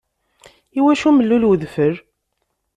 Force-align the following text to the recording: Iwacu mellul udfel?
Iwacu 0.79 1.09
mellul 1.11 1.43
udfel? 1.51 1.95